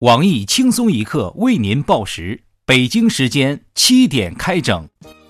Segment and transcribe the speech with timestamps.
[0.00, 4.88] 网易轻松一刻为您报时，北京时间七点开整。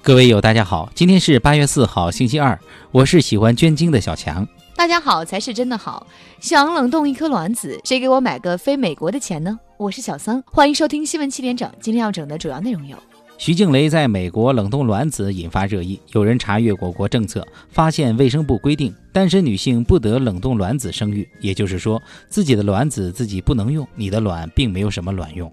[0.00, 2.56] 各位友，大家好，今天是八月四号，星期二。
[2.92, 4.46] 我是喜欢捐精的小强。
[4.76, 6.06] 大家好才是真的好。
[6.38, 9.58] 想冷冻一颗卵子，谁给我买个飞美国的钱呢？
[9.78, 11.68] 我是小桑，欢迎收听新闻七点整。
[11.80, 12.96] 今天要整的主要内容有。
[13.42, 25.52] 徐静蕾在美国冷冻卵子引发热议，有人查阅我国政策，发现卫生部规定单身女性不得冷冻卵子生育，也就是说自己的卵子自己不能用，你的卵并没有什么卵用。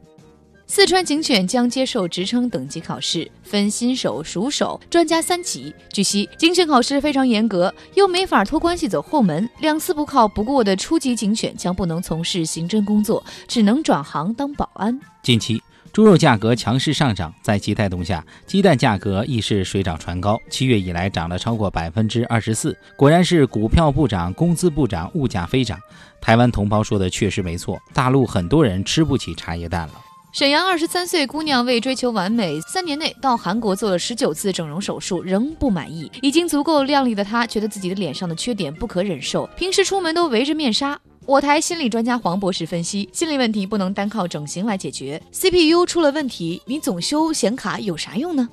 [0.67, 5.73] 四川警犬将接受职称等级考试，分新手、熟手、专家三级。
[5.91, 14.99] 据悉，警犬考试非常严格，又没法托关系走后门，两次不考不过的初级警犬将不能从事刑侦工作，只能转行当保安。
[15.23, 15.59] 近期。
[15.91, 20.39] 猪肉价格强势上涨，在其带动下，鸡蛋价格亦是水涨船高。
[20.49, 25.80] 七月以来涨了超过百分之二十四，果然是股票不涨，工资不涨，物价飞涨。
[26.21, 29.94] 台湾同胞说的确实没错，大陆很多人吃不起茶叶蛋了。
[30.31, 36.09] 沈阳二十三岁姑娘为追求完美，三年内到韩国做了十九次整容手术，仍不满意。
[36.21, 40.99] 已经足够靓丽的她，觉得自己的脸上的缺点不可忍受，平时出门都围着面纱。
[41.30, 45.22] 我台心理专家黄博士分析，心理问题不能单靠整形来解决。
[45.31, 48.49] CPU 出了问题，你总修显卡有啥用呢？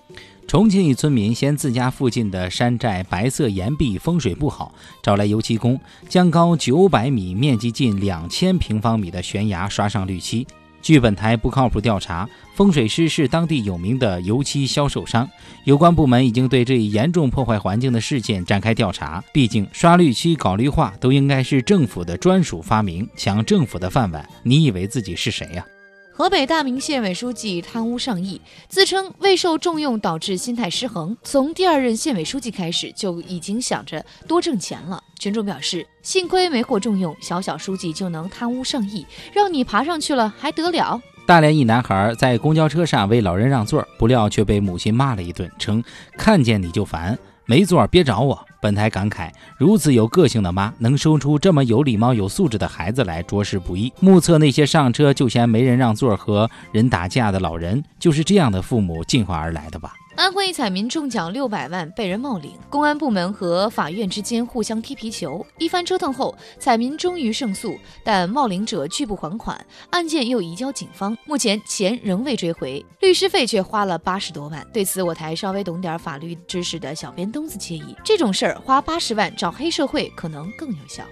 [0.46, 10.46] 重庆一村民嫌自家附近的山寨白色岩壁风水不好，找来油漆工，将高九百米、面积近两千平方米的悬崖刷上绿漆。
[10.87, 15.29] 据本台不靠谱调查，风水师是当地有名的油漆销售商。
[15.65, 19.20] 有关部门已经对这一严重破坏环境的事件展开调查。
[19.33, 25.67] 毕竟刷绿漆、搞绿化都应该是政府的专属发明，抢政府的饭碗，你以为自己是谁呀？
[26.19, 31.14] 河北大名县委书记贪污上亿，自称未受重用导致心态失衡。
[31.23, 34.98] 从第二任县委书记开始就已经想着多挣钱了。
[35.19, 40.98] 群众表示，幸亏没获重用，小小书记就能贪污上亿，让你爬上去了还得了？
[41.27, 45.84] 大连一男孩在公交车上为老人让座，不料却被母亲骂了一顿，称
[46.17, 47.19] 看见你就烦。
[47.47, 48.46] 没座别找我。
[48.61, 53.92] 本台感慨：如此有个性的妈，能生出这么有礼貌、有素质的孩子来，着实不易。
[54.01, 59.92] 目测那些上车就嫌没人让座和人打架的老人，就是这样的父母进化而来的吧。
[60.16, 74.66] 安徽彩民中奖六百万被人冒领，公安部门和法院之间互相踢皮球，一番折腾后，彩民终于胜诉，但冒领者拒不还款，案件又移交警方，目前钱仍未追回，律师费却花了八十多万。
[74.72, 81.04] 对此，我台稍微懂点法律知识的小编东子惬意，这种事儿花八十万找黑社会可能更有效。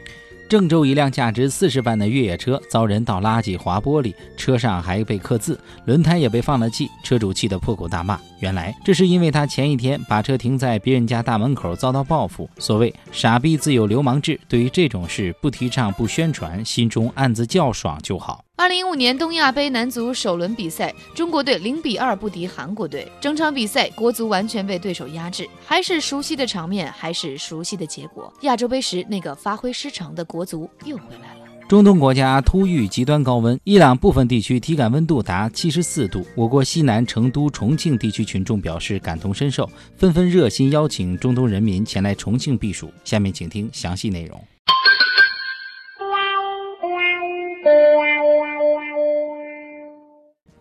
[0.47, 8.21] 郑州一辆价值四十万的越野车遭人倒垃圾划玻璃，车上还被刻字，轮胎也被放了气，车主气得破口大骂。
[8.45, 12.47] 原来这是因为他前一天把车停在别人家大门口遭到报复。
[12.59, 18.45] 所谓“傻逼自有流氓志”，对于这种事不提倡不宣传，心中暗自叫爽就好。
[18.57, 23.11] 二零一五年东亚杯男足首轮比赛，中国队零比二不敌韩国队。
[23.19, 28.31] 整场比赛，国足完全被对手压制，还是熟悉的场面，还是熟悉的结果。
[28.43, 31.44] 亚洲杯时那个发挥失常的国足又回来了。
[31.75, 36.25] 中东国家突遇极端高温，伊朗部分地区体感温度达七十四度。
[36.37, 42.93] 我国西南成都、重庆地区群众表示感同身受，纷纷热心邀请中东人民前来重庆避暑。
[43.03, 44.41] 下面请听详细内容。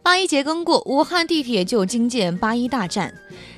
[0.02, 3.14] 八一节刚过，武汉地铁就惊见八一大战。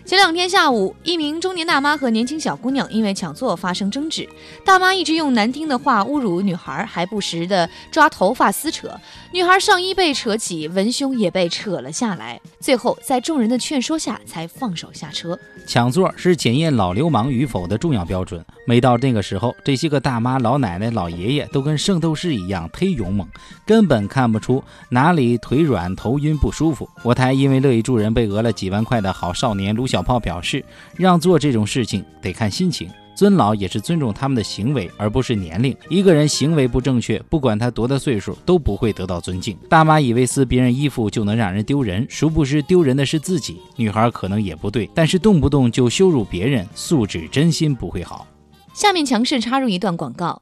[0.05, 4.29] 前两天下午，一名中年大妈和年轻小姑娘因为抢座发生争执，
[4.63, 8.87] 大妈一直用难听的话侮辱女孩，还不时的抓头发撕扯。
[9.31, 12.39] 女孩上衣被扯起，文胸也被扯了下来。
[12.59, 15.37] 最后在众人的劝说下，才放手下车。
[15.65, 18.45] 抢座是检验老流氓与否的重要标准。
[18.67, 23.27] 每到那个时候，这些个大妈、老奶奶、老爷爷都跟圣斗士一样忒勇猛，
[23.65, 26.87] 根本看不出哪里腿软、头晕不舒服。
[27.01, 30.61] 我台因为乐意助人被讹了几万块的好少年卢小小炮表示，
[30.97, 35.73] 让座这种事情得看心情，尊老也是尊重他们的行为，而不是年龄。
[35.87, 39.57] 一个人行为不正确，不管他多大岁数，都不会得到尊敬。
[39.69, 43.61] 大妈以为撕别人衣服就能让人丢人，殊不知丢人的是自己。
[43.77, 48.27] 女孩可能也不对，但是动不动就羞辱别人，素质真心不会好。
[48.73, 50.41] 下面强势插入一段广告：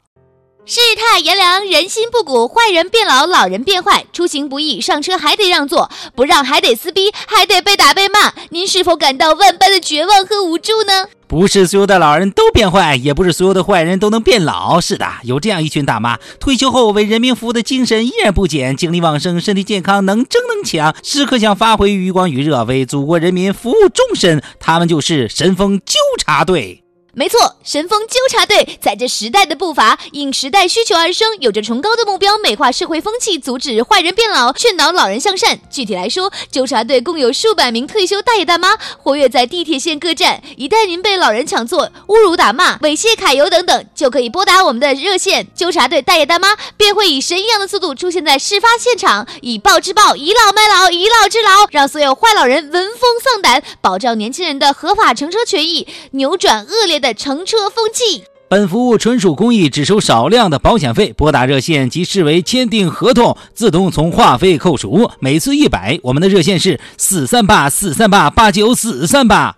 [0.65, 8.31] 世态炎凉，人心不古，坏人变老，老人变坏，出行不易，上车还得让座，不让还得撕逼，还得被打被骂。
[8.49, 11.07] 您是否感到万般的绝望和无助呢？
[11.27, 14.79] 不是所有的老人都变坏，也不是所有的坏人都能变老。
[14.79, 24.41] 是的，有这样一群大妈，退休后为人民服务的精神依然不减，精力旺盛，身体健康，能争能抢，时刻想发挥余光余热，为祖国人民服务终身。
[24.61, 26.82] 他们就是神风纠察队。
[27.15, 35.59] 没错，神风纠察队在这时代的步伐，应时代需求而生，有着崇高的目标，美化社会风气，阻止坏人变老，劝导老人向善。
[35.69, 40.41] 具体来说，纠察队共有数百名退休大爷大妈，活跃在地铁线各站。
[40.57, 57.02] 一旦您被老人抢座、侮辱、打骂、猥亵、揩油等等，就可以拨打我们的热线，纠察队大爷大妈便会以神一样的速度出现在事发现场，以暴制暴，倚老卖老，倚老制老，让所有坏老人闻风丧胆，保障年轻人的合法乘车权益，扭转恶劣。
[57.03, 58.23] 的乘车风气。
[58.47, 61.11] 本服务纯属公益，只收少量的保险费。
[61.13, 65.99] 拨打热线即视为签订合同，自动从话费扣除，每次一百。
[66.03, 69.57] 我们的热线是四三八四三八八九四三八。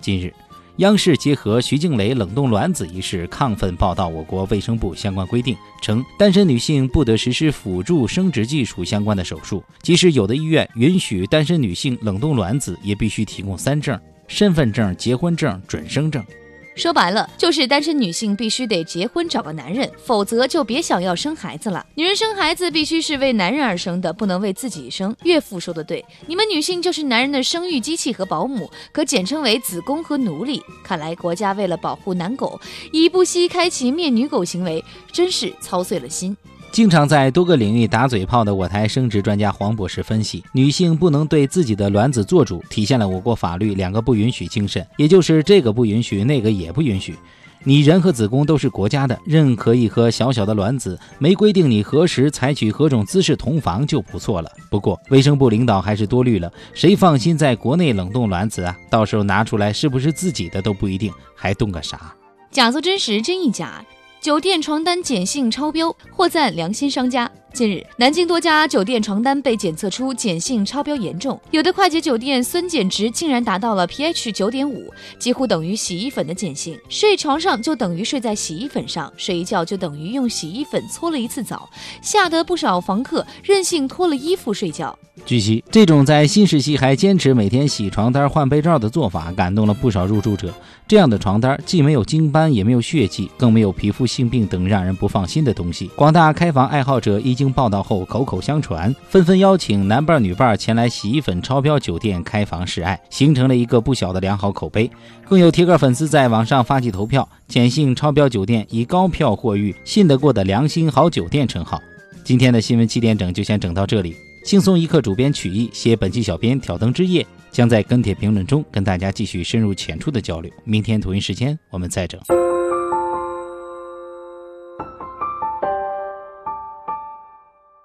[0.00, 0.32] 近日，
[0.76, 9.64] 央视结合徐静蕾冷冻卵子一事，亢奋报道我国卫生部相关规定，称单身女性不得实施辅助生殖技术相关的手术。
[9.82, 16.24] 即使有的医院允许单身女性冷冻卵子，也必须提供三证：身份证、结婚证、准生证。
[16.74, 21.86] 说白了，就是单身女性必须得结婚找个男人，否则就别想要生孩子了。
[21.94, 25.14] 女人生孩子必须是为男人而生的，不能为自己生。
[25.22, 30.60] 岳父说的对，你们女性就是男人的生育机器和保姆，可简称为子宫和奴隶。
[30.82, 32.60] 看来国家为了保护男狗，
[32.92, 36.36] 已不惜开启灭女狗行为，真是操碎了心。
[36.74, 47.14] 经常在多个领域打嘴炮的我台生殖专家黄博士分析，女性不能对自己的卵子做主，体现了我国法律两个不允许精神，也就是这个不允许，那个也不允许。
[47.62, 54.50] 你人和子宫都是国家的，任可以和小小的卵子，没规定你何时采取何种姿势同房就不错了。
[54.68, 58.76] 不过卫生部领导还是多虑了，谁放心在国内冷冻卵子啊？
[58.90, 62.12] 到时候拿出来是不是自己的都不一定，还冻个啥？
[62.50, 63.84] 假作真实，真亦假。
[64.24, 67.30] 酒店床单碱性超标，获赞良心商家。
[67.54, 76.76] 近日，南京多家酒店床单被检测出碱性超标严重，有的快捷酒店酸碱值竟然达到了 pH 九点五，几乎等于洗衣粉的碱性。
[76.88, 81.70] 睡床上就等于睡在洗衣粉上，睡一觉就等于用洗衣粉搓了一次澡，
[82.02, 84.98] 吓得不少房客任性脱了衣服睡觉。
[85.24, 90.52] 据悉，这种在新时期还坚持每天洗床单换被罩的做法，感动了不少入住者。
[90.88, 95.86] 这样的床单既没有精斑，也没有血迹，更没有皮肤性病等让人不放心的东西。
[95.94, 104.90] 广大开房爱好者已经经报道后，口口相传，纷纷邀请男伴女伴前来洗衣粉超标酒店开房示爱，形成了一个不小的良好口碑。
[105.28, 111.78] 更有铁杆粉丝在网上发起投票，碱性超标酒店以高票获誉“信得过的良心好酒店”称号。
[112.24, 114.16] 今天的新闻七点整就先整到这里。
[114.46, 120.50] 轻松一刻主编曲艺，写本期小编挑灯之夜，将在跟帖评论中跟大家继续深入浅出的交流。
[120.64, 122.18] 明天同一时间我们再整。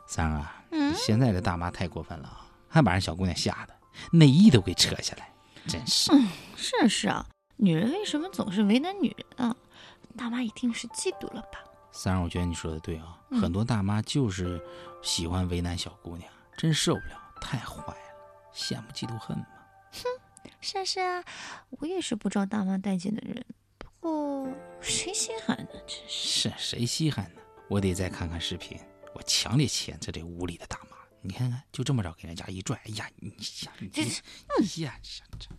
[0.10, 0.64] 三儿啊，
[0.96, 3.76] 现在的大妈太过分了啊，还把人小姑娘吓得
[4.12, 5.32] 内衣都给扯下来，
[5.68, 6.12] 真是。
[6.12, 6.28] 嗯，
[6.58, 7.24] 是是啊，
[7.58, 9.56] 女人为什么总是为难女人啊？
[10.18, 11.60] 大妈一定是嫉妒了吧？
[11.92, 14.60] 三儿，我觉得你说的对啊，很多大妈就是
[15.04, 16.28] 喜欢为难小姑娘。
[16.58, 18.02] 真受不了，太坏了，
[18.52, 19.46] 羡慕嫉妒恨嘛！
[19.92, 20.04] 哼，
[20.60, 21.24] 是啊是啊，
[21.70, 23.46] 我也是不招大妈待见的人。
[23.78, 24.50] 不过
[24.82, 25.70] 谁稀罕呢？
[25.86, 27.42] 真是，是谁稀罕呢？
[27.70, 28.76] 我得再看看视频。
[29.14, 30.98] 我强烈谴责这屋里的大妈！
[31.22, 33.88] 你看看，就这么着给人家一拽，哎呀，你呀，你
[34.84, 35.50] 呀，这这。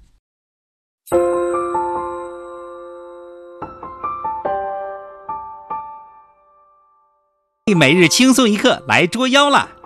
[7.77, 9.80] 每日轻松一刻来捉妖了！